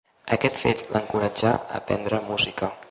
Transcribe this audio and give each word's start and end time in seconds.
Aquest 0.37 0.57
fet 0.61 0.81
l'encoratjà 0.95 1.55
a 1.59 1.63
aprendre 1.83 2.25
música. 2.33 2.75